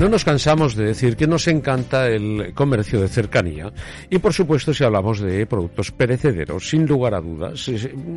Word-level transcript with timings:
No 0.00 0.08
nos 0.08 0.24
cansamos 0.24 0.76
de 0.76 0.86
decir 0.86 1.14
que 1.14 1.26
nos 1.26 1.46
encanta 1.46 2.08
el 2.08 2.54
comercio 2.54 3.02
de 3.02 3.08
cercanía 3.08 3.70
y 4.08 4.18
por 4.18 4.32
supuesto 4.32 4.72
si 4.72 4.82
hablamos 4.82 5.20
de 5.20 5.44
productos 5.44 5.90
perecederos, 5.90 6.70
sin 6.70 6.86
lugar 6.86 7.12
a 7.12 7.20
dudas, 7.20 7.70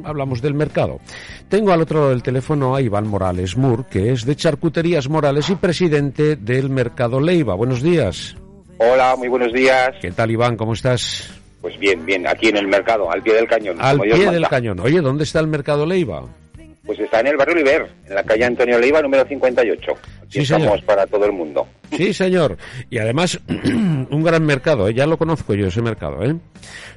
hablamos 0.06 0.42
del 0.42 0.54
mercado. 0.54 1.02
Tengo 1.50 1.74
al 1.74 1.82
otro 1.82 2.00
lado 2.00 2.12
del 2.12 2.24
teléfono 2.24 2.74
a 2.74 2.82
Iván 2.82 3.06
Morales 3.06 3.58
Mur, 3.58 3.86
que 3.88 4.14
es 4.14 4.24
de 4.24 4.34
Charcuterías 4.34 5.10
Morales 5.10 5.50
y 5.50 5.56
presidente 5.56 6.38
del 6.38 6.70
Mercado 6.70 7.20
Leiva. 7.20 7.54
Buenos 7.54 7.84
días. 7.84 8.34
Hola, 8.78 9.18
muy 9.18 9.28
buenos 9.28 9.52
días. 9.52 9.90
¿Qué 10.00 10.12
tal 10.12 10.32
Iván? 10.32 10.56
¿Cómo 10.56 10.72
estás? 10.72 11.38
Pues 11.60 11.78
bien, 11.78 12.06
bien, 12.06 12.26
aquí 12.26 12.48
en 12.48 12.56
el 12.56 12.68
mercado, 12.70 13.12
al 13.12 13.22
pie 13.22 13.34
del 13.34 13.48
cañón. 13.48 13.76
Al 13.82 14.00
pie 14.00 14.32
del 14.32 14.48
cañón. 14.48 14.80
Oye, 14.80 15.02
¿dónde 15.02 15.26
está 15.26 15.42
el 15.42 15.48
Mercado 15.48 15.86
Leiva? 15.86 16.24
Pues 16.86 17.00
está 17.00 17.20
en 17.20 17.28
el 17.28 17.38
barrio 17.38 17.56
Oliver, 17.56 17.90
en 18.08 18.16
la 18.16 18.24
calle 18.24 18.46
Antonio 18.46 18.80
Leiva, 18.80 19.02
número 19.02 19.26
58. 19.26 19.92
Sí, 20.34 20.40
estamos 20.42 20.68
señor. 20.68 20.86
para 20.86 21.06
todo 21.08 21.26
el 21.26 21.32
mundo. 21.32 21.68
Sí, 21.92 22.14
señor. 22.14 22.58
Y 22.90 22.98
además, 22.98 23.40
un 23.48 24.24
gran 24.24 24.44
mercado, 24.46 24.88
¿eh? 24.88 24.94
ya 24.94 25.06
lo 25.06 25.18
conozco 25.18 25.54
yo, 25.54 25.68
ese 25.68 25.82
mercado. 25.82 26.24
¿eh? 26.24 26.36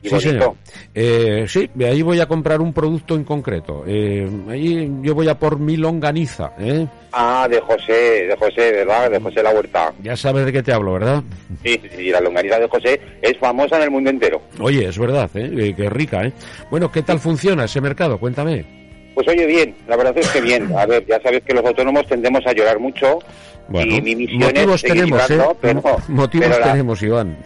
Y 0.03 0.09
sí, 0.09 0.15
bonito. 0.15 0.31
señor. 0.31 0.55
Eh, 0.95 1.45
sí, 1.47 1.71
ahí 1.85 2.01
voy 2.03 2.21
a 2.21 2.27
comprar 2.27 2.61
un 2.63 2.73
producto 2.73 3.15
en 3.15 3.25
concreto. 3.25 3.85
Eh, 3.87 4.27
ahí 4.49 4.91
yo 5.03 5.15
voy 5.15 5.29
a 5.29 5.39
por 5.39 5.59
mi 5.59 5.77
longaniza. 5.77 6.53
¿eh? 6.59 6.87
Ah, 7.13 7.47
de 7.51 7.61
José, 7.61 8.27
de 8.27 8.37
José, 8.39 8.73
¿verdad? 8.73 9.11
De 9.11 9.21
José 9.21 9.43
La 9.43 9.51
Huerta. 9.51 9.93
Ya 10.03 10.17
sabes 10.17 10.47
de 10.47 10.53
qué 10.53 10.63
te 10.63 10.73
hablo, 10.73 10.95
¿verdad? 10.95 11.23
Sí, 11.63 11.79
sí, 11.95 12.11
la 12.11 12.21
longaniza 12.21 12.59
de 12.59 12.69
José 12.69 13.01
es 13.21 13.37
famosa 13.39 13.77
en 13.77 13.83
el 13.83 13.91
mundo 13.91 14.09
entero. 14.11 14.41
Oye, 14.61 14.87
es 14.89 14.99
verdad, 14.99 15.31
¿eh? 15.35 15.51
Eh, 15.59 15.75
qué 15.77 15.91
rica. 15.91 16.25
¿eh? 16.25 16.33
Bueno, 16.71 16.91
¿qué 16.91 17.03
tal 17.03 17.19
funciona 17.19 17.65
ese 17.65 17.81
mercado? 17.83 18.19
Cuéntame. 18.19 18.86
Pues 19.17 19.27
oye, 19.29 19.47
bien, 19.47 19.75
la 19.89 19.97
verdad 19.97 20.17
es 20.19 20.29
que 20.29 20.43
bien. 20.43 20.71
A 20.77 20.85
ver, 20.85 21.05
ya 21.07 21.19
sabes 21.23 21.43
que 21.43 21.55
los 21.55 21.65
autónomos 21.65 22.07
tendemos 22.07 22.47
a 22.47 22.53
llorar 22.53 22.79
mucho. 22.79 23.19
Bueno, 23.67 23.97
y 23.97 24.03
mi 24.03 24.15
misión 24.15 24.41
motivos 24.43 24.85
es 24.85 24.93
tenemos, 24.93 25.31
¿eh? 25.31 25.39
pero, 25.61 25.83
motivos 26.09 26.47
pero 26.49 26.61
la- 26.61 26.71
tenemos, 26.73 27.03
Iván. 27.03 27.37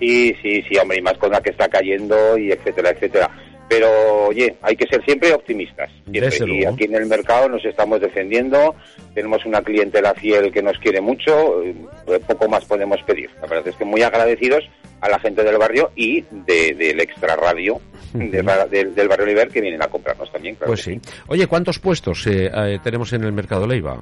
Sí, 0.00 0.34
sí, 0.42 0.62
sí, 0.68 0.76
hombre, 0.78 0.98
y 0.98 1.00
más 1.02 1.16
con 1.18 1.30
la 1.30 1.40
que 1.40 1.50
está 1.50 1.68
cayendo 1.68 2.36
y 2.36 2.50
etcétera, 2.50 2.90
etcétera. 2.90 3.30
Pero, 3.72 4.26
oye, 4.28 4.54
hay 4.60 4.76
que 4.76 4.86
ser 4.86 5.02
siempre 5.04 5.32
optimistas. 5.32 5.90
Siempre. 6.10 6.54
Y 6.54 6.64
aquí 6.66 6.84
en 6.84 6.94
el 6.94 7.06
mercado 7.06 7.48
nos 7.48 7.64
estamos 7.64 8.00
defendiendo, 8.02 8.74
tenemos 9.14 9.44
una 9.46 9.62
clientela 9.62 10.12
fiel 10.14 10.52
que 10.52 10.62
nos 10.62 10.78
quiere 10.78 11.00
mucho, 11.00 11.62
eh, 11.62 11.74
poco 12.26 12.48
más 12.48 12.64
podemos 12.66 13.00
pedir. 13.04 13.30
La 13.40 13.46
verdad 13.46 13.68
es 13.68 13.76
que 13.76 13.84
muy 13.86 14.02
agradecidos 14.02 14.62
a 15.00 15.08
la 15.08 15.18
gente 15.20 15.42
del 15.42 15.56
barrio 15.56 15.90
y 15.96 16.22
de- 16.30 16.74
del 16.74 17.00
extra 17.00 17.34
radio 17.36 17.80
de 18.12 18.42
ra- 18.42 18.66
del, 18.66 19.08
barrio 19.08 19.24
Oliver 19.24 19.48
que 19.48 19.62
vienen 19.62 19.82
a 19.82 19.86
comprarnos 19.88 20.30
también, 20.30 20.54
claro. 20.56 20.70
Pues 20.70 20.82
sí. 20.82 21.00
Oye, 21.28 21.46
¿cuántos 21.46 21.78
puestos 21.78 22.26
eh, 22.26 22.50
eh, 22.54 22.78
tenemos 22.84 23.10
en 23.14 23.24
el 23.24 23.32
mercado 23.32 23.66
Leiva? 23.66 23.98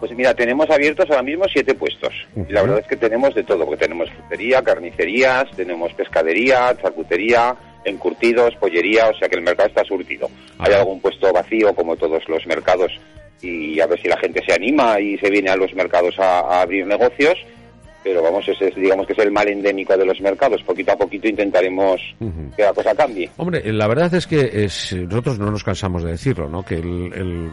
Pues 0.00 0.12
mira, 0.14 0.34
tenemos 0.34 0.68
abiertos 0.68 1.08
ahora 1.08 1.22
mismo 1.22 1.46
siete 1.50 1.74
puestos. 1.74 2.12
Y 2.36 2.52
la 2.52 2.60
verdad 2.60 2.80
es 2.80 2.86
que 2.86 2.96
tenemos 2.96 3.34
de 3.34 3.42
todo, 3.42 3.64
porque 3.64 3.84
tenemos 3.84 4.10
frutería, 4.10 4.60
carnicerías, 4.62 5.44
tenemos 5.56 5.94
pescadería, 5.94 6.76
charcutería, 6.82 7.56
encurtidos, 7.84 8.54
pollería, 8.56 9.08
o 9.08 9.14
sea 9.14 9.28
que 9.28 9.36
el 9.36 9.42
mercado 9.42 9.68
está 9.68 9.84
surtido. 9.84 10.28
Hay 10.58 10.72
algún 10.72 11.00
puesto 11.00 11.32
vacío, 11.32 11.74
como 11.74 11.96
todos 11.96 12.22
los 12.28 12.46
mercados, 12.46 12.92
y 13.42 13.80
a 13.80 13.86
ver 13.86 14.00
si 14.00 14.08
la 14.08 14.18
gente 14.18 14.42
se 14.46 14.54
anima 14.54 15.00
y 15.00 15.18
se 15.18 15.30
viene 15.30 15.50
a 15.50 15.56
los 15.56 15.74
mercados 15.74 16.18
a, 16.18 16.40
a 16.40 16.62
abrir 16.62 16.86
negocios. 16.86 17.36
Pero 18.04 18.22
vamos, 18.22 18.46
ese 18.46 18.68
es, 18.68 18.74
digamos 18.76 19.06
que 19.06 19.14
es 19.14 19.18
el 19.18 19.32
mal 19.32 19.48
endémico 19.48 19.96
de 19.96 20.04
los 20.04 20.20
mercados. 20.20 20.62
Poquito 20.62 20.92
a 20.92 20.96
poquito 20.96 21.26
intentaremos 21.26 21.98
que 22.54 22.62
la 22.62 22.74
cosa 22.74 22.94
cambie. 22.94 23.30
Hombre, 23.38 23.62
eh, 23.64 23.72
la 23.72 23.86
verdad 23.88 24.12
es 24.14 24.26
que 24.26 24.50
es, 24.64 24.92
nosotros 24.92 25.38
no 25.38 25.50
nos 25.50 25.64
cansamos 25.64 26.04
de 26.04 26.10
decirlo, 26.12 26.48
¿no? 26.50 26.62
Que 26.62 26.74
el, 26.74 27.12
el- 27.14 27.50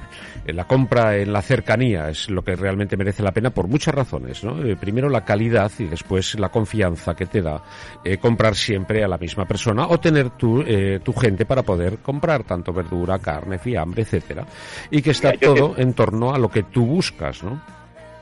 la 0.55 0.65
compra 0.65 1.15
en 1.17 1.31
la 1.31 1.41
cercanía 1.41 2.09
es 2.09 2.29
lo 2.29 2.43
que 2.43 2.55
realmente 2.55 2.97
merece 2.97 3.23
la 3.23 3.31
pena 3.31 3.51
por 3.51 3.67
muchas 3.69 3.95
razones, 3.95 4.43
¿no? 4.43 4.61
Eh, 4.65 4.75
primero 4.75 5.07
la 5.07 5.23
calidad 5.23 5.71
y 5.79 5.85
después 5.85 6.37
la 6.37 6.49
confianza 6.49 7.15
que 7.15 7.27
te 7.27 7.41
da 7.41 7.61
eh, 8.03 8.17
comprar 8.17 8.53
siempre 8.55 9.03
a 9.03 9.07
la 9.07 9.17
misma 9.17 9.45
persona 9.45 9.87
o 9.87 9.99
tener 9.99 10.31
tu, 10.31 10.61
eh, 10.67 10.99
tu 11.01 11.13
gente 11.13 11.45
para 11.45 11.61
poder 11.63 11.99
comprar 11.99 12.43
tanto 12.43 12.73
verdura, 12.73 13.19
carne, 13.19 13.57
fiambre, 13.57 14.01
etcétera. 14.01 14.45
Y 14.89 15.01
que 15.01 15.11
está 15.11 15.29
Mira, 15.31 15.39
todo 15.47 15.75
en 15.77 15.93
torno 15.93 16.33
a 16.33 16.37
lo 16.39 16.49
que 16.49 16.63
tú 16.63 16.85
buscas, 16.85 17.41
¿no? 17.43 17.61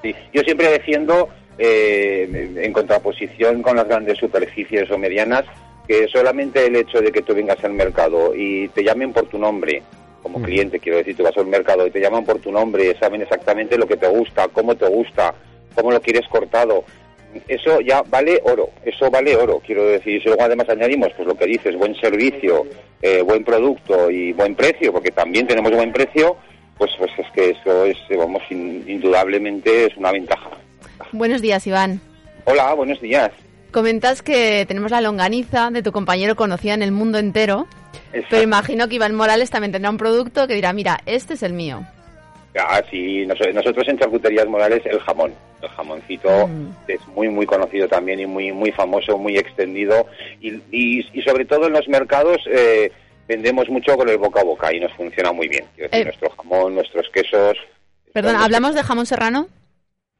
Sí, 0.04 0.14
yo 0.34 0.42
siempre 0.44 0.70
defiendo, 0.72 1.28
eh, 1.59 2.52
en 2.56 2.74
contraposición 2.74 3.62
con 3.62 3.75
las 3.75 3.88
grandes 3.88 4.18
superficies 4.18 4.90
o 4.90 4.97
medianas, 4.97 5.44
que 5.88 6.08
solamente 6.08 6.66
el 6.66 6.75
hecho 6.75 7.02
de 7.02 7.12
que 7.12 7.22
tú 7.22 7.34
vengas 7.36 7.64
al 7.64 7.74
mercado 7.74 8.34
y 8.36 8.68
te 8.70 8.84
llamen 8.84 9.12
por 9.14 9.28
tu 9.28 9.38
nombre, 9.38 9.84
como 10.24 10.40
Mm. 10.40 10.44
cliente, 10.44 10.80
quiero 10.80 10.98
decir, 10.98 11.16
tú 11.16 11.24
vas 11.24 11.38
al 11.38 11.48
mercado 11.48 11.86
y 11.88 11.92
te 11.92 12.00
llaman 12.02 12.25
por 12.25 12.40
tu 12.40 12.52
nombre, 12.52 12.96
saben 13.00 13.22
exactamente 13.22 13.78
lo 13.78 13.88
que 13.88 13.98
te 13.98 14.08
gusta, 14.08 14.48
cómo 14.50 14.75
te 14.75 14.88
gusta, 14.88 15.34
cómo 15.75 15.92
lo 15.92 16.02
quieres 16.02 16.28
cortado. 16.28 16.84
Eso 17.48 17.80
ya 17.81 18.02
vale 18.02 18.40
oro, 18.44 18.72
eso 18.84 19.09
vale 19.12 19.36
oro, 19.36 19.62
quiero 19.66 19.86
decir. 19.86 20.16
Y 20.16 20.19
si 20.22 20.28
luego 20.28 20.42
además 20.44 20.68
añadimos, 20.69 21.09
pues 21.16 21.28
lo 21.28 21.36
que 21.36 21.46
dices, 21.46 21.75
buen 21.78 21.96
servicio, 21.96 22.66
eh, 23.02 23.22
buen 23.22 23.44
producto 23.44 24.09
y 24.09 24.34
buen 24.34 24.56
precio, 24.56 24.92
porque 24.92 25.12
también 25.12 25.46
tenemos 25.48 25.72
buen 25.72 25.92
precio, 25.94 26.36
pues, 26.78 26.92
pues 26.98 27.12
es 27.19 27.28
que 27.34 27.52
eso 27.52 27.86
es, 27.86 27.98
vamos, 28.18 28.42
in- 28.50 28.84
indudablemente 28.88 29.86
es 29.86 29.96
una 29.98 30.12
ventaja. 30.12 30.50
Buenos 31.12 31.42
días, 31.42 31.66
Iván. 31.68 32.02
Hola, 32.46 32.74
buenos 32.74 33.02
días. 33.02 33.31
Comentas 33.72 34.22
que 34.22 34.66
tenemos 34.68 34.92
la 34.92 35.02
longaniza 35.02 35.70
de 35.72 35.84
tu 35.84 35.92
compañero 35.92 36.36
conocida 36.36 36.74
en 36.74 36.81
el 36.81 36.92
mundo 36.92 37.20
entero, 37.20 37.68
pero 38.30 38.42
imagino 38.42 38.88
que 38.88 38.96
Iván 38.96 39.14
Morales 39.16 39.50
también 39.52 39.72
tendrá 39.72 39.90
un 39.92 39.98
producto 39.98 40.48
que 40.48 40.56
dirá, 40.56 40.74
mira, 40.74 41.00
este 41.06 41.36
es 41.36 41.44
el 41.44 41.53
mío. 41.53 41.81
Ah, 42.59 42.81
sí, 42.90 43.25
nos- 43.28 43.38
nosotros 43.53 43.88
en 43.88 44.00
Charcuterías 44.00 44.48
Morales 44.48 44.81
el 44.86 45.00
jamón, 45.02 45.34
el 45.62 45.69
jamoncito 45.69 46.48
Mm. 46.48 46.68
es 46.88 47.00
muy 47.16 47.30
muy 47.30 47.46
conocido 47.46 47.88
también 47.88 48.19
y 48.19 48.25
muy 48.25 48.52
muy 48.52 48.72
famoso, 48.72 49.18
muy 49.19 49.38
extendido 49.38 50.08
y, 50.42 50.56
y, 50.72 51.06
y 51.14 51.22
sobre 51.22 51.46
todo 51.46 51.68
en 51.68 51.74
los 51.74 51.88
mercados 51.88 52.38
eh, 52.52 52.92
vendemos 53.28 53.69
mucho 53.69 53.96
con 53.96 54.09
el 54.09 54.18
boca 54.18 54.42
a 54.42 54.44
boca 54.44 54.74
y 54.74 54.80
nos 54.80 54.92
funciona 54.94 55.31
muy 55.31 55.48
bien. 55.48 55.66
Decir, 55.78 55.90
Eh. 56.02 56.03
nuestro 56.06 56.31
jamón, 56.31 56.74
nuestros 56.74 57.08
quesos. 57.14 57.56
Perdón, 58.14 58.36
¿hablamos 58.38 58.74
de 58.74 58.81
jamón 58.81 59.06
serrano? 59.06 59.48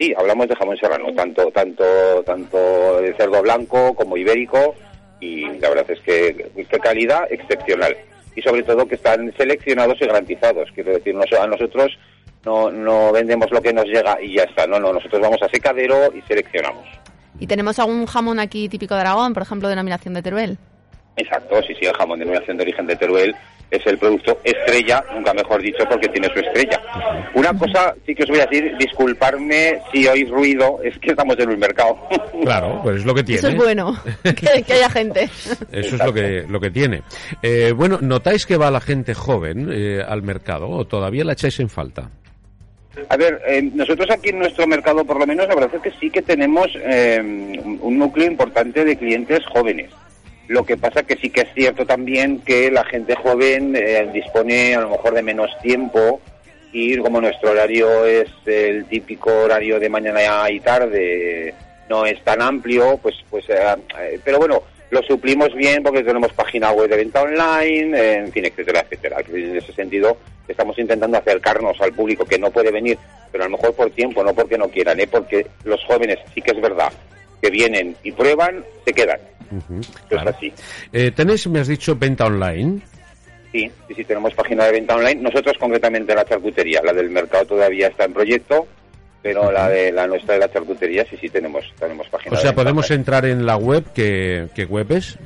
Sí, 0.02 0.14
hablamos 0.18 0.48
de 0.48 0.56
jamón 0.56 0.78
serrano, 0.78 1.14
tanto 1.14 1.52
tanto 1.52 1.84
tanto 2.26 3.02
de 3.02 3.14
cerdo 3.16 3.42
blanco 3.42 3.94
como 3.96 4.16
ibérico 4.16 4.74
y 5.20 5.42
la 5.60 5.68
verdad 5.68 5.92
es 5.92 6.00
que 6.00 6.50
qué 6.56 6.80
calidad 6.80 7.24
excepcional 7.30 7.94
y 8.34 8.42
sobre 8.42 8.64
todo 8.64 8.88
que 8.88 8.96
están 8.96 9.34
seleccionados 9.36 9.98
y 10.00 10.06
garantizados. 10.06 10.70
Quiero 10.74 10.94
decir, 10.94 11.14
nos- 11.16 11.34
a 11.34 11.46
nosotros 11.48 11.92
no, 12.46 12.72
no 12.72 13.12
vendemos 13.12 13.52
lo 13.52 13.62
que 13.62 13.74
nos 13.74 13.84
llega 13.88 14.18
y 14.22 14.36
ya 14.36 14.44
está. 14.44 14.66
No, 14.68 14.80
no, 14.80 14.94
nosotros 14.94 15.20
vamos 15.22 15.42
a 15.44 15.50
secadero 15.50 16.14
y 16.16 16.22
seleccionamos. 16.22 16.88
¿Y 17.38 17.48
tenemos 17.48 17.78
algún 17.78 18.06
jamón 18.06 18.40
aquí 18.40 18.70
típico 18.70 18.96
de 18.96 19.02
Aragón, 19.02 19.34
por 19.34 19.44
ejemplo, 19.44 19.68
denominación 19.68 20.14
de 20.14 20.22
Teruel? 20.22 20.58
Exacto, 21.18 21.62
sí, 21.64 21.74
sí, 21.78 21.86
el 21.86 21.94
jamón 21.94 22.20
de 22.20 22.24
denominación 22.24 22.56
de 22.56 22.64
origen 22.64 22.88
de 22.88 22.96
Teruel 22.96 23.36
es 23.72 23.86
el 23.86 23.98
producto 23.98 24.40
estrella, 24.44 25.04
nunca 25.14 25.34
mejor 25.34 25.62
dicho, 25.62 25.84
porque 25.90 26.08
tiene 26.10 26.28
su 26.34 26.40
estrella. 26.40 26.82
Una 27.34 27.54
cosa 27.58 27.94
sí 28.06 28.16
que 28.16 28.24
os 28.24 28.30
voy 28.30 28.40
a 28.40 28.46
decir, 28.46 28.76
disculparme 28.78 29.80
si 29.92 30.08
oís 30.08 30.30
ruido, 30.30 30.80
es 30.84 30.98
que 31.00 31.12
estamos 31.12 31.38
en 31.40 31.50
un 31.50 31.60
mercado. 31.60 31.98
Claro, 32.40 32.80
pues 32.82 32.98
es 32.98 33.06
lo 33.06 33.14
que 33.14 33.24
tiene. 33.24 33.40
Eso 33.40 33.50
es 33.50 33.56
bueno, 33.56 33.96
que, 34.24 34.64
que 34.64 34.74
haya 34.74 34.90
gente. 34.90 35.24
Eso 35.72 35.96
es 35.96 36.04
lo 36.04 36.14
que, 36.14 36.46
lo 36.48 36.60
que 36.60 36.72
tiene. 36.72 37.04
Eh, 37.44 37.74
bueno, 37.76 38.00
¿notáis 38.02 38.46
que 38.46 38.56
va 38.56 38.72
la 38.72 38.80
gente 38.80 39.14
joven 39.14 39.70
eh, 39.72 40.02
al 40.06 40.24
mercado 40.24 40.70
o 40.70 40.86
todavía 40.86 41.26
la 41.26 41.34
echáis 41.34 41.60
en 41.60 41.70
falta? 41.70 42.10
A 43.10 43.18
ver, 43.18 43.42
eh, 43.48 43.62
nosotros 43.62 44.10
aquí 44.10 44.30
en 44.30 44.40
nuestro 44.40 44.66
mercado, 44.68 45.04
por 45.06 45.20
lo 45.20 45.28
menos, 45.28 45.48
la 45.48 45.56
verdad 45.56 45.76
es 45.76 45.82
que 45.82 46.00
sí 46.00 46.10
que 46.10 46.22
tenemos 46.22 46.68
eh, 46.76 47.20
un 47.22 47.80
un 47.90 47.98
núcleo 47.98 48.28
importante 48.28 48.86
de 48.86 48.96
clientes 48.96 49.40
jóvenes. 49.52 49.92
Lo 50.50 50.66
que 50.66 50.78
pasa 50.78 51.04
que 51.04 51.16
sí 51.16 51.30
que 51.30 51.42
es 51.42 51.54
cierto 51.54 51.86
también 51.86 52.40
que 52.40 52.72
la 52.72 52.84
gente 52.84 53.16
joven 53.16 53.76
eh, 53.76 54.10
dispone 54.12 54.74
a 54.74 54.82
lo 54.82 54.90
mejor 54.90 55.14
de 55.14 55.22
menos 55.22 55.52
tiempo 55.62 56.20
y 56.74 56.98
como 56.98 57.22
nuestro 57.22 57.52
horario 57.52 58.04
es 58.08 58.30
el 58.48 58.86
típico 58.86 59.32
horario 59.44 59.80
de 59.80 59.90
mañana 59.90 60.50
y 60.50 60.60
tarde, 60.60 61.54
no 61.88 62.04
es 62.04 62.20
tan 62.24 62.42
amplio, 62.42 62.98
pues, 62.98 63.16
pues, 63.30 63.48
eh, 63.48 63.60
eh, 64.00 64.20
pero 64.26 64.40
bueno, 64.40 64.64
lo 64.90 65.04
suplimos 65.04 65.54
bien 65.54 65.84
porque 65.84 66.02
tenemos 66.02 66.34
página 66.34 66.72
web 66.72 66.90
de 66.90 66.98
venta 66.98 67.22
online, 67.22 68.16
en 68.16 68.32
fin, 68.32 68.46
etcétera, 68.46 68.82
etcétera. 68.82 69.18
En 69.32 69.56
ese 69.56 69.72
sentido, 69.74 70.18
estamos 70.48 70.80
intentando 70.80 71.20
acercarnos 71.20 71.80
al 71.80 71.94
público 71.94 72.26
que 72.26 72.40
no 72.40 72.50
puede 72.50 72.72
venir, 72.72 72.98
pero 73.32 73.44
a 73.44 73.48
lo 73.48 73.56
mejor 73.56 73.76
por 73.76 73.92
tiempo, 73.92 74.24
no 74.24 74.34
porque 74.34 74.58
no 74.58 74.68
quieran, 74.70 75.00
¿eh? 75.00 75.06
porque 75.06 75.46
los 75.64 75.86
jóvenes 75.86 76.18
sí 76.34 76.42
que 76.42 76.54
es 76.54 76.60
verdad 76.60 76.92
que 77.40 77.52
vienen 77.52 77.96
y 78.02 78.12
prueban, 78.14 78.66
se 78.84 78.94
quedan. 78.94 79.20
Es 80.10 80.26
así. 80.26 80.52
Eh, 80.92 81.12
¿Tenéis, 81.12 81.46
me 81.48 81.60
has 81.60 81.68
dicho, 81.68 81.96
venta 81.96 82.26
online? 82.26 82.82
Sí, 83.52 83.72
sí, 83.88 83.94
sí, 83.96 84.04
tenemos 84.04 84.34
página 84.34 84.66
de 84.66 84.74
venta 84.74 84.96
online. 84.96 85.22
Nosotros 85.22 85.56
concretamente 85.60 86.14
la 86.14 86.26
charcutería, 86.26 86.82
la 86.84 86.94
del 86.94 87.10
mercado 87.10 87.46
todavía 87.46 87.88
está 87.88 88.06
en 88.06 88.14
proyecto, 88.14 88.68
pero 89.22 89.52
la 89.52 89.70
de 89.70 89.92
la 89.92 90.08
nuestra 90.08 90.36
de 90.36 90.42
la 90.42 90.52
charcutería 90.52 91.04
sí, 91.10 91.18
sí 91.18 91.30
tenemos, 91.30 91.66
tenemos 91.80 92.08
página. 92.10 92.38
O 92.38 92.40
sea, 92.40 92.54
podemos 92.54 92.92
entrar 92.92 93.26
en 93.26 93.44
la 93.46 93.58
web, 93.58 93.86
¿qué, 93.94 94.48
qué 94.54 94.66
web 94.66 94.92
es? 94.92 95.18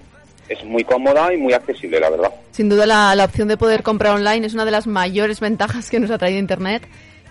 Es 0.48 0.64
muy 0.64 0.84
cómoda 0.84 1.32
y 1.32 1.36
muy 1.36 1.52
accesible, 1.52 2.00
la 2.00 2.10
verdad. 2.10 2.30
Sin 2.50 2.68
duda 2.68 2.84
la, 2.84 3.14
la 3.14 3.24
opción 3.24 3.48
de 3.48 3.56
poder 3.56 3.82
comprar 3.82 4.14
online 4.14 4.46
es 4.46 4.54
una 4.54 4.64
de 4.64 4.70
las 4.70 4.86
mayores 4.86 5.40
ventajas 5.40 5.88
que 5.88 6.00
nos 6.00 6.10
ha 6.10 6.18
traído 6.18 6.38
Internet. 6.38 6.82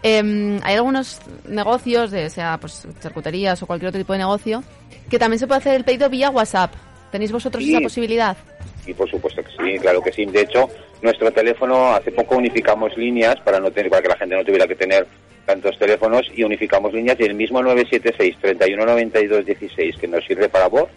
Em, 0.04 0.60
hay 0.64 0.76
algunos 0.76 1.20
negocios, 1.48 2.10
de, 2.10 2.30
sea 2.30 2.58
pues 2.60 2.88
charcuterías 3.02 3.62
o 3.62 3.68
cualquier 3.68 3.90
otro 3.90 4.00
tipo 4.00 4.14
de 4.14 4.20
negocio, 4.20 4.64
que 5.10 5.20
también 5.20 5.40
se 5.40 5.48
puede 5.48 5.60
hacer 5.60 5.76
el 5.76 5.84
pedido 5.84 6.10
vía 6.10 6.30
WhatsApp. 6.30 6.74
¿Tenéis 7.12 7.32
vosotros 7.32 7.64
esa 7.64 7.82
posibilidad? 7.82 8.38
Sí, 8.86 8.94
por 8.94 9.10
supuesto 9.10 9.44
que 9.44 9.52
sí, 9.52 9.80
claro 9.80 10.02
que 10.02 10.12
sí. 10.12 10.26
De 10.26 10.42
hecho, 10.42 10.70
nuestro 11.02 11.32
teléfono, 11.32 11.94
hace 11.94 12.12
poco 12.12 12.38
unificamos 12.38 12.96
líneas 12.98 13.40
para, 13.42 13.60
no 13.60 13.72
tener, 13.72 13.90
para 13.90 14.02
que 14.02 14.10
la 14.10 14.18
gente 14.18 14.36
no 14.36 14.44
tuviera 14.44 14.68
que 14.68 14.76
tener 14.76 15.08
tantos 15.46 15.78
teléfonos 15.78 16.32
y 16.36 16.44
unificamos 16.44 16.94
líneas 16.94 17.20
y 17.20 17.24
el 17.24 17.34
mismo 17.34 17.62
976 17.62 18.38
3192 18.40 19.46
16 19.46 19.98
que 19.98 20.08
nos 20.08 20.24
sirve 20.26 20.50
para 20.50 20.68
voz, 20.68 20.90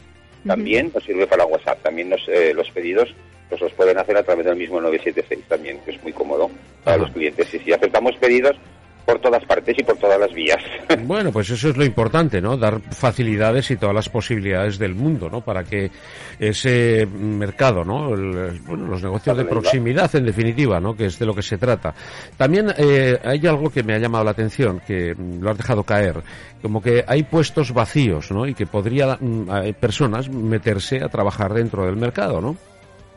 también 0.47 0.91
nos 0.95 1.05
sirve 1.05 1.27
para 1.27 1.47
WhatsApp. 1.47 1.83
También 1.83 2.11
nos, 2.11 2.29
eh, 2.29 2.53
los 2.55 2.71
pedidos 2.71 3.15
pues 3.49 3.61
los 3.61 3.73
pueden 3.73 3.99
hacer 3.99 4.17
a 4.17 4.23
través 4.23 4.47
del 4.47 4.57
mismo 4.57 4.81
976 4.81 5.49
también, 5.49 5.79
que 5.85 5.93
es 5.93 6.03
muy 6.03 6.13
cómodo 6.13 6.51
para 6.83 6.97
los 6.97 7.11
clientes. 7.11 7.53
Y 7.55 7.59
si 7.59 7.73
aceptamos 7.73 8.17
pedidos, 8.17 8.57
por 9.05 9.19
todas 9.19 9.45
partes 9.45 9.77
y 9.79 9.83
por 9.83 9.97
todas 9.97 10.19
las 10.19 10.33
vías. 10.33 10.63
Bueno, 11.05 11.33
pues 11.33 11.51
eso 11.51 11.69
es 11.69 11.77
lo 11.77 11.85
importante, 11.85 12.41
¿no? 12.41 12.57
Dar 12.57 12.81
facilidades 12.81 13.71
y 13.71 13.77
todas 13.77 13.95
las 13.95 14.09
posibilidades 14.09 14.79
del 14.79 14.95
mundo, 14.95 15.29
¿no? 15.29 15.43
Para 15.43 15.65
que 15.65 15.91
ese 16.39 17.07
mercado, 17.07 17.85
¿no? 17.85 18.09
bueno, 18.09 18.87
los 18.89 19.03
negocios 19.03 19.37
de 19.37 19.45
proximidad, 19.45 20.15
en 20.15 20.25
definitiva, 20.25 20.81
¿no? 20.81 20.97
Que 20.97 21.07
es 21.07 21.19
de 21.19 21.27
lo 21.27 21.35
que 21.35 21.43
se 21.43 21.59
trata. 21.59 21.95
También 22.37 22.73
eh, 22.79 23.19
hay 23.23 23.47
algo 23.47 23.71
que 23.71 23.83
me 23.83 23.95
ha 23.95 23.99
llamado 23.99 24.25
la 24.25 24.31
atención, 24.31 24.81
que 24.87 25.15
lo 25.41 25.51
has 25.51 25.59
dejado 25.59 25.83
caer, 25.83 26.17
como 26.63 26.81
que 26.81 27.05
hay 27.07 27.25
puestos 27.25 27.73
vacíos, 27.73 28.31
¿no? 28.31 28.47
Y 28.47 28.55
que 28.55 28.67
podría 28.67 29.19
mm, 29.21 29.75
personas 29.79 30.29
meterse 30.31 31.03
a 31.03 31.09
trabajar 31.09 31.53
dentro 31.53 31.85
del 31.85 31.97
mercado, 31.97 32.41
¿no? 32.41 32.57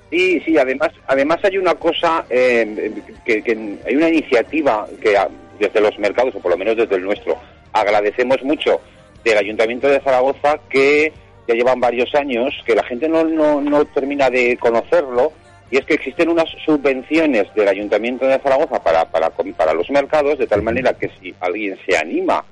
Sí, 0.10 0.40
sí, 0.46 0.58
además, 0.58 0.92
además 1.08 1.38
hay 1.44 1.58
una 1.58 1.76
cosa, 1.76 2.26
eh, 2.30 2.94
que, 3.26 3.42
que 3.42 3.78
hay 3.86 3.96
una 3.96 4.08
iniciativa 4.08 4.88
que 5.02 5.18
desde 5.60 5.82
los 5.82 5.98
mercados, 6.00 6.36
o 6.36 6.40
por 6.40 6.52
lo 6.52 6.58
menos 6.58 6.76
desde 6.76 6.96
el 6.96 7.04
nuestro. 7.04 7.38
Agradecemos 7.74 8.42
mucho 8.44 8.82
del 9.24 9.38
Ayuntamiento 9.38 9.88
de 9.88 10.00
Zaragoza 10.00 10.60
que 10.70 11.12
ya 11.48 11.56
llevan 11.56 11.80
varios 11.80 12.14
años, 12.16 12.54
que 12.66 12.76
la 12.76 12.84
gente 12.84 13.08
no, 13.08 13.24
no, 13.24 13.62
no 13.62 13.86
termina 13.86 14.30
de 14.30 14.58
conocerlo, 14.58 15.32
y 15.70 15.78
es 15.78 15.86
que 15.86 15.96
existen 15.96 16.30
unas 16.30 16.50
subvenciones 16.66 17.54
del 17.54 17.68
Ayuntamiento 17.68 18.26
de 18.26 18.40
Zaragoza 18.40 18.82
para, 18.82 19.06
para, 19.10 19.30
para 19.30 19.74
los 19.74 19.90
mercados, 19.90 20.38
de 20.38 20.48
tal 20.48 20.62
manera 20.62 20.94
que 20.94 21.10
si 21.20 21.34
alguien 21.40 21.78
se 21.86 21.98
anima 21.98 22.46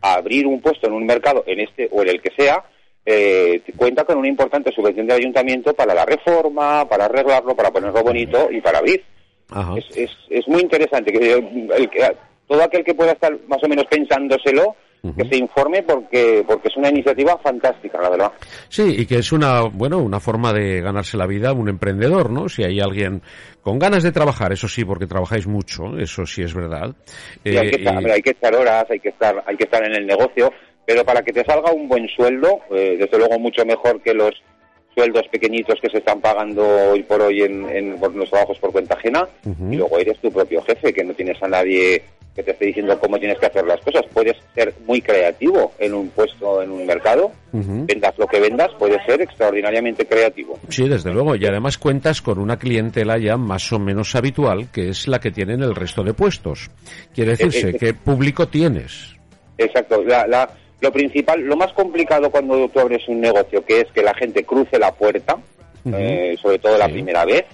a 0.00 0.14
abrir 0.14 0.46
un 0.46 0.60
puesto 0.60 0.86
en 0.86 0.94
un 0.94 1.06
mercado, 1.06 1.44
en 1.46 1.60
este 1.60 1.88
o 1.92 2.02
en 2.02 2.08
el 2.08 2.22
que 2.22 2.30
sea, 2.36 2.64
eh, 3.04 3.62
cuenta 3.76 4.04
con 4.04 4.18
una 4.18 4.28
importante 4.28 4.72
subvención 4.72 5.06
del 5.06 5.18
ayuntamiento 5.18 5.74
para 5.74 5.94
la 5.94 6.04
reforma, 6.04 6.88
para 6.88 7.06
arreglarlo, 7.06 7.54
para 7.56 7.70
ponerlo 7.70 8.02
bonito 8.02 8.48
y 8.50 8.60
para 8.60 8.78
abrir. 8.78 9.04
Es, 9.76 9.96
es, 9.96 10.10
es, 10.30 10.48
muy 10.48 10.62
interesante 10.62 11.12
que 11.12 11.32
el, 11.34 11.90
todo 12.46 12.62
aquel 12.62 12.84
que 12.84 12.94
pueda 12.94 13.12
estar 13.12 13.32
más 13.48 13.62
o 13.62 13.68
menos 13.68 13.84
pensándoselo, 13.90 14.76
que 15.16 15.28
se 15.28 15.36
informe 15.36 15.82
porque 15.82 16.44
porque 16.46 16.68
es 16.68 16.76
una 16.76 16.88
iniciativa 16.88 17.36
fantástica, 17.38 18.00
la 18.00 18.10
verdad. 18.10 18.32
Sí, 18.68 18.94
y 18.98 19.06
que 19.06 19.16
es 19.16 19.32
una 19.32 19.62
bueno 19.62 19.98
una 19.98 20.20
forma 20.20 20.52
de 20.52 20.80
ganarse 20.80 21.16
la 21.16 21.26
vida 21.26 21.52
un 21.52 21.68
emprendedor, 21.68 22.30
¿no? 22.30 22.48
Si 22.48 22.62
hay 22.62 22.78
alguien 22.78 23.20
con 23.62 23.80
ganas 23.80 24.04
de 24.04 24.12
trabajar, 24.12 24.52
eso 24.52 24.68
sí, 24.68 24.84
porque 24.84 25.08
trabajáis 25.08 25.48
mucho, 25.48 25.98
eso 25.98 26.24
sí 26.24 26.42
es 26.42 26.54
verdad. 26.54 26.94
hay, 27.44 27.70
que 27.70 27.76
estar, 27.76 28.10
hay, 28.10 28.22
que 28.22 28.30
estar, 28.30 28.54
horas, 28.54 28.86
hay 28.90 29.00
que 29.00 29.08
estar 29.08 29.42
hay 29.44 29.56
que 29.56 29.64
estar 29.64 29.84
en 29.84 29.96
el 29.96 30.06
negocio, 30.06 30.52
pero 30.86 31.04
para 31.04 31.22
que 31.22 31.32
te 31.32 31.44
salga 31.44 31.72
un 31.72 31.88
buen 31.88 32.06
sueldo, 32.08 32.60
eh, 32.70 32.96
desde 32.96 33.18
luego 33.18 33.40
mucho 33.40 33.64
mejor 33.64 34.00
que 34.02 34.14
los 34.14 34.30
sueldos 34.94 35.22
pequeñitos 35.32 35.80
que 35.80 35.90
se 35.90 35.98
están 35.98 36.20
pagando 36.20 36.64
hoy 36.90 37.02
por 37.02 37.20
hoy 37.22 37.42
en, 37.42 37.68
en 37.70 37.98
los 38.00 38.30
trabajos 38.30 38.58
por 38.58 38.70
cuenta 38.70 38.94
ajena, 38.94 39.26
y 39.44 39.76
luego 39.76 39.98
eres 39.98 40.20
tu 40.20 40.30
propio 40.30 40.62
jefe, 40.62 40.92
que 40.92 41.02
no 41.02 41.14
tienes 41.14 41.42
a 41.42 41.48
nadie 41.48 42.02
que 42.34 42.42
te 42.42 42.52
esté 42.52 42.66
diciendo 42.66 42.98
cómo 42.98 43.18
tienes 43.18 43.38
que 43.38 43.46
hacer 43.46 43.64
las 43.66 43.80
cosas. 43.80 44.02
Puedes 44.12 44.36
ser 44.54 44.72
muy 44.86 45.02
creativo 45.02 45.72
en 45.78 45.94
un 45.94 46.08
puesto, 46.08 46.62
en 46.62 46.70
un 46.70 46.86
mercado, 46.86 47.32
vendas 47.52 48.16
lo 48.16 48.26
que 48.26 48.40
vendas, 48.40 48.70
puedes 48.78 49.04
ser 49.04 49.20
extraordinariamente 49.20 50.06
creativo. 50.06 50.58
Sí, 50.68 50.88
desde 50.88 51.12
luego, 51.12 51.36
y 51.36 51.44
además 51.44 51.76
cuentas 51.76 52.22
con 52.22 52.38
una 52.38 52.58
clientela 52.58 53.18
ya 53.18 53.36
más 53.36 53.70
o 53.72 53.78
menos 53.78 54.14
habitual, 54.14 54.68
que 54.72 54.88
es 54.88 55.08
la 55.08 55.20
que 55.20 55.30
tienen 55.30 55.62
el 55.62 55.74
resto 55.74 56.02
de 56.02 56.14
puestos. 56.14 56.70
Quiere 57.14 57.32
decirse, 57.32 57.68
eh, 57.68 57.72
eh, 57.74 57.78
¿qué 57.78 57.94
público 57.94 58.48
tienes? 58.48 59.14
Exacto, 59.58 60.02
lo 60.80 60.90
principal, 60.90 61.40
lo 61.40 61.56
más 61.56 61.72
complicado 61.74 62.28
cuando 62.28 62.68
tú 62.68 62.80
abres 62.80 63.06
un 63.06 63.20
negocio, 63.20 63.64
que 63.64 63.82
es 63.82 63.92
que 63.92 64.02
la 64.02 64.14
gente 64.14 64.42
cruce 64.42 64.78
la 64.80 64.90
puerta, 64.90 65.36
eh, 65.84 66.36
sobre 66.42 66.58
todo 66.58 66.76
la 66.76 66.88
primera 66.88 67.24
vez, 67.24 67.44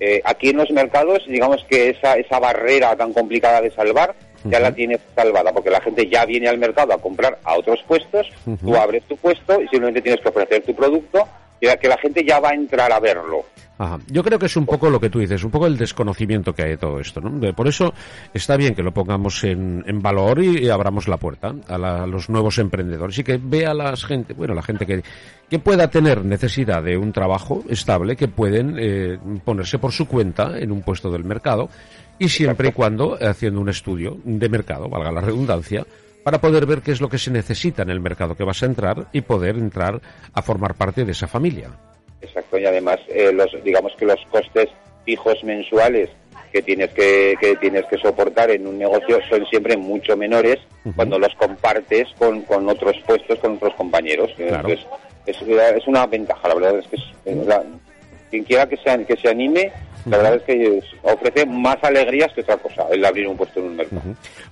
eh, 0.00 0.20
aquí 0.24 0.50
en 0.50 0.56
los 0.56 0.70
mercados, 0.70 1.24
digamos 1.26 1.64
que 1.68 1.90
esa, 1.90 2.14
esa 2.16 2.38
barrera 2.38 2.96
tan 2.96 3.12
complicada 3.12 3.60
de 3.60 3.70
salvar 3.70 4.14
ya 4.44 4.60
la 4.60 4.72
tienes 4.72 5.00
salvada, 5.14 5.52
porque 5.52 5.70
la 5.70 5.80
gente 5.80 6.06
ya 6.08 6.26
viene 6.26 6.48
al 6.48 6.58
mercado 6.58 6.92
a 6.92 6.98
comprar 6.98 7.38
a 7.44 7.56
otros 7.56 7.82
puestos, 7.86 8.28
tú 8.62 8.76
abres 8.76 9.02
tu 9.04 9.16
puesto 9.16 9.60
y 9.60 9.68
simplemente 9.68 10.02
tienes 10.02 10.20
que 10.20 10.28
ofrecer 10.28 10.62
tu 10.62 10.74
producto 10.74 11.26
que 11.76 11.88
la 11.88 11.98
gente 11.98 12.24
ya 12.24 12.40
va 12.40 12.50
a 12.50 12.54
entrar 12.54 12.92
a 12.92 13.00
verlo. 13.00 13.44
Yo 14.06 14.22
creo 14.22 14.38
que 14.38 14.46
es 14.46 14.56
un 14.56 14.66
poco 14.66 14.88
lo 14.88 15.00
que 15.00 15.10
tú 15.10 15.18
dices, 15.18 15.42
un 15.42 15.50
poco 15.50 15.66
el 15.66 15.76
desconocimiento 15.76 16.54
que 16.54 16.62
hay 16.62 16.70
de 16.70 16.76
todo 16.76 17.00
esto. 17.00 17.20
¿no? 17.20 17.52
Por 17.54 17.66
eso 17.66 17.92
está 18.32 18.56
bien 18.56 18.74
que 18.74 18.82
lo 18.82 18.94
pongamos 18.94 19.42
en, 19.44 19.82
valor 20.00 20.42
y, 20.42 20.68
abramos 20.68 21.08
la 21.08 21.16
puerta 21.16 21.54
a, 21.68 22.06
los 22.06 22.30
nuevos 22.30 22.58
emprendedores 22.58 23.18
y 23.18 23.24
que 23.24 23.38
vea 23.42 23.74
la 23.74 23.96
gente, 23.96 24.32
bueno, 24.32 24.54
la 24.54 24.62
gente 24.62 24.86
que, 24.86 25.02
que 25.50 25.58
pueda 25.58 25.88
tener 25.90 26.24
necesidad 26.24 26.82
de 26.82 26.96
un 26.96 27.12
trabajo 27.12 27.64
estable, 27.68 28.16
que 28.16 28.28
pueden 28.28 28.76
eh, 28.78 29.18
ponerse 29.44 29.78
por 29.78 29.92
su 29.92 30.06
cuenta 30.06 30.58
en 30.58 30.70
un 30.70 30.82
puesto 30.82 31.10
del 31.10 31.24
mercado 31.24 31.68
y 32.18 32.28
siempre 32.28 32.68
y 32.68 32.72
cuando 32.72 33.18
haciendo 33.20 33.60
un 33.60 33.68
estudio 33.68 34.18
de 34.24 34.48
mercado, 34.48 34.88
valga 34.88 35.10
la 35.10 35.20
redundancia, 35.20 35.84
para 36.24 36.40
poder 36.40 36.66
ver 36.66 36.80
qué 36.80 36.90
es 36.90 37.00
lo 37.00 37.08
que 37.08 37.18
se 37.18 37.30
necesita 37.30 37.82
en 37.82 37.90
el 37.90 38.00
mercado 38.00 38.34
que 38.34 38.44
vas 38.44 38.62
a 38.62 38.66
entrar 38.66 39.06
y 39.12 39.20
poder 39.20 39.56
entrar 39.56 40.00
a 40.32 40.42
formar 40.42 40.74
parte 40.74 41.04
de 41.04 41.12
esa 41.12 41.28
familia. 41.28 41.68
Exacto, 42.20 42.58
y 42.58 42.64
además, 42.64 42.98
eh, 43.08 43.30
los, 43.32 43.50
digamos 43.62 43.92
que 43.98 44.06
los 44.06 44.18
costes 44.30 44.68
fijos 45.04 45.44
mensuales 45.44 46.08
que 46.50 46.62
tienes 46.62 46.90
que, 46.90 47.34
que, 47.40 47.56
tienes 47.56 47.84
que 47.86 47.98
soportar 47.98 48.50
en 48.50 48.66
un 48.66 48.78
negocio 48.78 49.18
son 49.28 49.44
siempre 49.46 49.76
mucho 49.76 50.16
menores 50.16 50.58
cuando 50.96 51.18
los 51.18 51.34
compartes 51.34 52.08
con, 52.16 52.42
con 52.42 52.68
otros 52.68 52.96
puestos, 53.06 53.38
con 53.40 53.56
otros 53.56 53.74
compañeros. 53.74 54.30
Entonces, 54.38 54.86
es, 55.26 55.36
es, 55.42 55.86
una 55.88 56.06
ventaja, 56.06 56.48
la 56.48 56.54
verdad 56.54 56.78
es 56.78 56.86
que 56.86 56.96
quien 58.34 58.44
quiera 58.44 58.66
que 58.66 58.76
se, 58.76 59.04
que 59.04 59.16
se 59.16 59.28
anime, 59.28 59.70
la 60.06 60.16
verdad 60.16 60.34
es 60.34 60.42
que 60.42 60.82
ofrece 61.02 61.46
más 61.46 61.76
alegrías 61.82 62.32
que 62.32 62.40
otra 62.40 62.56
cosa 62.56 62.84
el 62.90 63.04
abrir 63.04 63.28
un 63.28 63.36
puesto 63.36 63.60
en 63.60 63.66
un 63.66 63.76
mercado. 63.76 64.02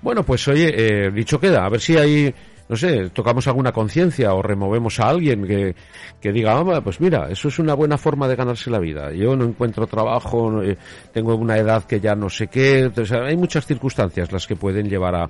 Bueno, 0.01 0.23
pues 0.23 0.47
oye, 0.47 0.73
eh, 0.73 1.11
dicho 1.11 1.41
queda, 1.41 1.65
a 1.65 1.69
ver 1.69 1.81
si 1.81 1.97
hay 1.97 2.33
no 2.69 2.77
sé, 2.77 3.11
tocamos 3.11 3.47
alguna 3.49 3.73
conciencia 3.73 4.33
o 4.33 4.41
removemos 4.41 5.01
a 5.01 5.09
alguien 5.09 5.47
que, 5.47 5.75
que 6.21 6.33
diga, 6.33 6.59
ah, 6.59 6.81
pues 6.81 7.01
mira, 7.01 7.29
eso 7.29 7.49
es 7.49 7.59
una 7.59 7.75
buena 7.75 7.99
forma 7.99 8.29
de 8.29 8.37
ganarse 8.37 8.71
la 8.71 8.79
vida. 8.79 9.12
Yo 9.12 9.37
no 9.37 9.45
encuentro 9.45 9.87
trabajo, 9.87 10.62
eh, 10.62 10.79
tengo 11.12 11.35
una 11.35 11.59
edad 11.59 11.85
que 11.85 12.01
ya 12.01 12.15
no 12.15 12.31
sé 12.31 12.47
qué. 12.47 12.91
hay 13.27 13.37
muchas 13.37 13.67
circunstancias 13.67 14.31
las 14.33 14.47
que 14.47 14.57
pueden 14.57 14.89
llevar 14.89 15.17
a 15.17 15.29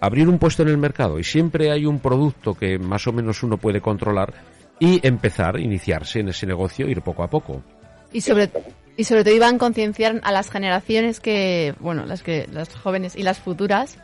abrir 0.00 0.28
un 0.28 0.38
puesto 0.38 0.64
en 0.64 0.68
el 0.68 0.76
mercado 0.76 1.18
y 1.20 1.24
siempre 1.24 1.70
hay 1.70 1.86
un 1.86 2.00
producto 2.00 2.52
que 2.54 2.78
más 2.78 3.06
o 3.06 3.12
menos 3.12 3.42
uno 3.42 3.56
puede 3.56 3.80
controlar 3.80 4.34
y 4.78 5.00
empezar, 5.06 5.60
iniciarse 5.60 6.18
en 6.18 6.30
ese 6.30 6.44
negocio, 6.44 6.88
ir 6.88 7.02
poco 7.02 7.22
a 7.22 7.30
poco. 7.30 7.62
Y 8.12 8.20
sobre, 8.20 8.50
y 8.96 9.04
sobre 9.04 9.24
todo 9.24 9.34
iban 9.34 9.56
a 9.56 9.58
concienciar 9.58 10.20
a 10.22 10.32
las 10.32 10.50
generaciones 10.50 11.20
que, 11.20 11.74
bueno, 11.80 12.06
las 12.06 12.22
que 12.22 12.46
las 12.52 12.74
jóvenes 12.74 13.16
y 13.16 13.22
las 13.22 13.40
futuras, 13.40 13.98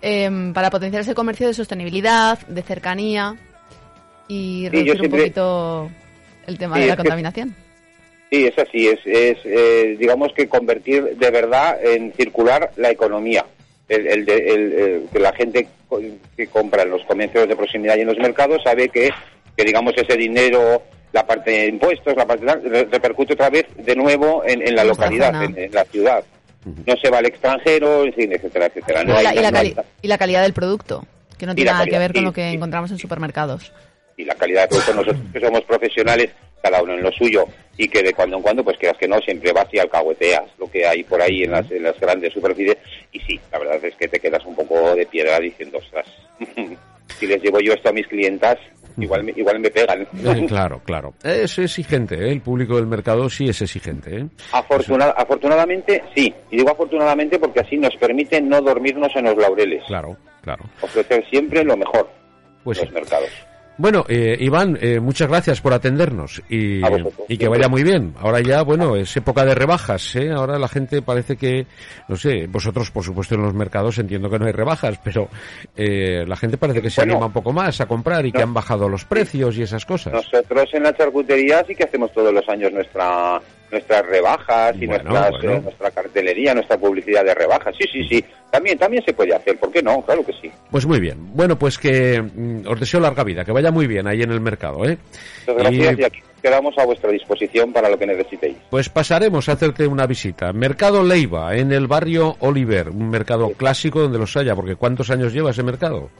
em, 0.00 0.52
para 0.52 0.70
potenciar 0.70 1.02
ese 1.02 1.14
comercio 1.14 1.46
de 1.46 1.54
sostenibilidad, 1.54 2.38
de 2.46 2.62
cercanía 2.62 3.36
y 4.28 4.68
reducir 4.68 5.02
un 5.02 5.10
poquito 5.10 5.90
el 6.46 6.58
tema 6.58 6.78
de 6.78 6.86
la 6.86 6.96
contaminación. 6.96 7.54
Sí, 8.30 8.46
es 8.46 8.58
así, 8.58 8.88
es, 8.88 8.98
es 9.04 9.38
eh, 9.44 9.96
digamos 9.98 10.32
que 10.32 10.48
convertir 10.48 11.16
de 11.16 11.30
verdad 11.30 11.78
en 11.84 12.12
circular 12.14 12.70
la 12.76 12.90
economía. 12.90 13.44
El, 13.86 14.28
el, 14.28 15.08
que 15.12 15.18
la 15.18 15.32
gente 15.34 15.68
que 16.36 16.46
compra 16.46 16.82
en 16.82 16.90
los 16.90 17.04
comercios 17.04 17.46
de 17.46 17.54
proximidad 17.54 17.96
y 17.96 18.00
en 18.00 18.08
los 18.08 18.18
mercados 18.18 18.62
sabe 18.64 18.88
que, 18.88 19.10
que 19.56 19.64
digamos, 19.64 19.92
ese 19.96 20.16
dinero, 20.16 20.82
la 21.14 21.24
parte 21.24 21.52
de 21.52 21.66
impuestos, 21.68 22.16
la 22.16 22.26
parte 22.26 22.44
de, 22.44 22.84
repercute 22.86 23.34
otra 23.34 23.48
vez 23.48 23.66
de 23.76 23.94
nuevo 23.94 24.42
en, 24.44 24.74
la 24.74 24.82
localidad, 24.82 25.44
en, 25.44 25.72
la 25.72 25.84
ciudad. 25.84 26.24
No 26.64 26.96
se 26.96 27.08
va 27.08 27.18
al 27.18 27.26
extranjero, 27.26 28.04
etcétera, 28.04 28.66
etcétera. 28.66 29.02
y, 29.02 29.22
la, 29.22 29.64
y, 30.02 30.08
la 30.08 30.18
calidad 30.18 30.42
del 30.42 30.52
producto, 30.52 31.06
que 31.38 31.46
no 31.46 31.54
tiene 31.54 31.70
nada 31.70 31.86
que 31.86 31.98
ver 31.98 32.12
con 32.12 32.24
lo 32.24 32.32
que 32.32 32.50
encontramos 32.50 32.90
en 32.90 32.98
supermercados. 32.98 33.72
Y 34.16 34.24
la 34.24 34.34
calidad 34.34 34.62
del 34.62 34.70
producto, 34.70 34.94
nosotros 34.94 35.32
que 35.32 35.40
somos 35.40 35.60
profesionales, 35.62 36.30
cada 36.60 36.82
uno 36.82 36.94
en 36.94 37.02
lo 37.02 37.12
suyo 37.12 37.44
y 37.78 37.86
que 37.86 38.02
de 38.02 38.12
cuando 38.12 38.38
en 38.38 38.42
cuando, 38.42 38.64
pues 38.64 38.76
quieras 38.76 38.98
que 38.98 39.06
no, 39.06 39.20
siempre 39.20 39.52
vas 39.52 39.68
y 39.72 39.78
alcahueteas 39.78 40.44
lo 40.58 40.68
que 40.68 40.84
hay 40.84 41.04
por 41.04 41.22
ahí 41.22 41.44
en 41.44 41.52
las, 41.52 41.70
en 41.70 41.84
las 41.84 42.00
grandes 42.00 42.32
superficies 42.32 42.78
y 43.12 43.20
sí, 43.20 43.38
la 43.52 43.58
verdad 43.60 43.84
es 43.84 43.94
que 43.94 44.08
te 44.08 44.18
quedas 44.18 44.44
un 44.46 44.56
poco 44.56 44.96
de 44.96 45.06
piedra 45.06 45.38
diciendo, 45.38 45.78
ostras, 45.78 46.06
si 47.08 47.26
les 47.26 47.42
llevo 47.42 47.60
yo 47.60 47.72
esto 47.72 47.90
a 47.90 47.92
mis 47.92 48.06
clientas, 48.06 48.56
igual 48.98 49.24
me, 49.24 49.32
igual 49.36 49.60
me 49.60 49.70
pegan. 49.70 50.02
Eh, 50.02 50.46
claro, 50.46 50.80
claro. 50.84 51.14
Es 51.22 51.58
exigente, 51.58 52.14
¿eh? 52.14 52.32
el 52.32 52.40
público 52.40 52.76
del 52.76 52.86
mercado 52.86 53.28
sí 53.28 53.46
es 53.48 53.60
exigente. 53.62 54.16
¿eh? 54.16 54.26
afortunadamente, 54.52 56.02
sí. 56.14 56.32
Y 56.50 56.58
digo 56.58 56.70
afortunadamente 56.70 57.38
porque 57.38 57.60
así 57.60 57.76
nos 57.76 57.94
permite 57.96 58.40
no 58.40 58.60
dormirnos 58.60 59.10
en 59.14 59.24
los 59.24 59.36
laureles. 59.36 59.82
Claro, 59.86 60.16
claro. 60.42 60.64
Ofrecer 60.80 61.24
siempre 61.30 61.64
lo 61.64 61.76
mejor 61.76 62.08
pues 62.62 62.78
los 62.78 62.92
mercados. 62.92 63.30
Bueno, 63.76 64.04
eh, 64.08 64.36
Iván, 64.38 64.78
eh, 64.80 65.00
muchas 65.00 65.28
gracias 65.28 65.60
por 65.60 65.72
atendernos 65.72 66.40
y, 66.48 66.80
y, 67.28 67.36
que 67.36 67.48
vaya 67.48 67.68
muy 67.68 67.82
bien. 67.82 68.14
Ahora 68.20 68.40
ya, 68.40 68.62
bueno, 68.62 68.94
es 68.94 69.16
época 69.16 69.44
de 69.44 69.52
rebajas, 69.52 70.14
¿eh? 70.14 70.30
Ahora 70.30 70.60
la 70.60 70.68
gente 70.68 71.02
parece 71.02 71.36
que, 71.36 71.66
no 72.06 72.14
sé, 72.14 72.46
vosotros, 72.46 72.92
por 72.92 73.02
supuesto, 73.02 73.34
en 73.34 73.42
los 73.42 73.52
mercados 73.52 73.98
entiendo 73.98 74.30
que 74.30 74.38
no 74.38 74.46
hay 74.46 74.52
rebajas, 74.52 75.00
pero 75.02 75.28
eh, 75.76 76.24
la 76.26 76.36
gente 76.36 76.56
parece 76.56 76.80
que 76.80 76.90
se 76.90 77.02
anima 77.02 77.26
un 77.26 77.32
poco 77.32 77.52
más 77.52 77.80
a 77.80 77.86
comprar 77.86 78.24
y 78.26 78.32
que 78.32 78.42
han 78.42 78.54
bajado 78.54 78.88
los 78.88 79.04
precios 79.04 79.56
y 79.56 79.62
esas 79.62 79.84
cosas. 79.84 80.12
Nosotros 80.12 80.68
en 80.72 80.84
la 80.84 80.94
charcutería 80.96 81.64
sí 81.66 81.74
que 81.74 81.84
hacemos 81.84 82.12
todos 82.12 82.32
los 82.32 82.48
años 82.48 82.72
nuestra 82.72 83.40
nuestras 83.72 84.06
rebajas 84.06 84.76
y 84.80 84.86
nuestras, 84.86 85.34
eh, 85.42 85.60
nuestra 85.60 85.90
cartelería, 85.90 86.54
nuestra 86.54 86.78
publicidad 86.78 87.24
de 87.24 87.34
rebajas. 87.34 87.74
Sí, 87.76 87.88
sí, 87.92 88.06
sí. 88.08 88.24
También, 88.50 88.78
también 88.78 89.02
se 89.04 89.12
puede 89.12 89.34
hacer. 89.34 89.58
¿Por 89.58 89.72
qué 89.72 89.82
no? 89.82 90.00
Claro 90.02 90.24
que 90.24 90.32
sí. 90.32 90.48
Pues 90.70 90.86
muy 90.86 91.00
bien. 91.00 91.34
Bueno, 91.34 91.58
pues 91.58 91.76
que 91.76 92.22
mm, 92.22 92.68
os 92.68 92.78
deseo 92.78 93.00
larga 93.00 93.24
vida, 93.24 93.44
que 93.44 93.50
vaya 93.50 93.72
muy 93.72 93.88
bien 93.88 94.06
ahí 94.06 94.22
en 94.22 94.30
el 94.30 94.40
mercado. 94.40 94.88
¿eh? 94.88 94.96
gracias 95.44 95.98
y... 95.98 96.04
aquí 96.04 96.20
quedamos 96.44 96.76
a 96.76 96.84
vuestra 96.84 97.10
disposición 97.10 97.72
para 97.72 97.88
lo 97.88 97.98
que 97.98 98.06
necesitéis. 98.06 98.56
Pues 98.68 98.90
pasaremos 98.90 99.48
a 99.48 99.52
hacerte 99.52 99.86
una 99.86 100.06
visita. 100.06 100.52
Mercado 100.52 101.02
Leiva, 101.02 101.56
en 101.56 101.72
el 101.72 101.86
barrio 101.86 102.36
Oliver, 102.40 102.90
un 102.90 103.08
mercado 103.08 103.52
clásico 103.52 104.00
donde 104.00 104.18
los 104.18 104.36
haya, 104.36 104.54
porque 104.54 104.76
¿cuántos 104.76 105.10
años 105.10 105.32
lleva 105.32 105.52
ese 105.52 105.62
mercado? 105.62 106.10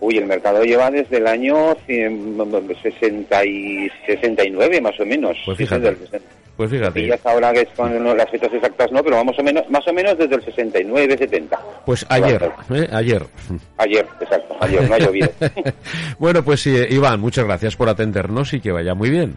Uy, 0.00 0.16
el 0.16 0.26
mercado 0.26 0.64
lleva 0.64 0.90
desde 0.90 1.18
el 1.18 1.26
año 1.28 1.76
60 1.86 3.44
y 3.44 3.88
69 4.06 4.80
más 4.80 4.98
o 4.98 5.06
menos. 5.06 5.36
Pues 5.44 5.58
fíjate. 5.58 5.96
Pues 6.56 6.70
fíjate. 6.70 7.00
Y 7.00 7.10
hasta 7.12 7.30
ahora 7.30 7.52
que 7.52 7.68
son 7.76 8.04
las 8.16 8.28
fechas 8.28 8.52
exactas 8.52 8.90
no, 8.90 9.04
pero 9.04 9.24
más 9.24 9.38
o 9.38 9.42
menos, 9.42 9.70
más 9.70 9.86
o 9.86 9.92
menos 9.92 10.18
desde 10.18 10.34
el 10.34 10.44
69, 10.44 11.16
70. 11.16 11.58
Pues 11.86 12.04
ayer, 12.08 12.50
¿eh? 12.74 12.88
ayer. 12.90 13.22
Ayer, 13.78 14.06
exacto, 14.20 14.56
ayer, 14.58 14.88
no 14.88 14.94
ha 14.96 14.98
llovido. 14.98 15.30
bueno, 16.18 16.42
pues 16.42 16.66
Iván, 16.66 17.20
muchas 17.20 17.44
gracias 17.44 17.76
por 17.76 17.88
atendernos 17.88 18.52
y 18.52 18.60
que 18.60 18.72
vaya 18.72 18.94
muy 18.94 19.10
bien. 19.10 19.36